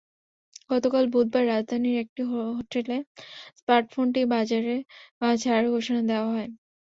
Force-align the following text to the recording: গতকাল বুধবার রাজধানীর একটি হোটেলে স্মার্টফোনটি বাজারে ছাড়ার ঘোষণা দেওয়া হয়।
গতকাল 0.69 1.03
বুধবার 1.13 1.43
রাজধানীর 1.47 1.95
একটি 2.03 2.21
হোটেলে 2.51 2.97
স্মার্টফোনটি 3.59 4.21
বাজারে 4.33 4.75
ছাড়ার 5.37 5.65
ঘোষণা 5.73 6.01
দেওয়া 6.09 6.29
হয়। 6.33 6.49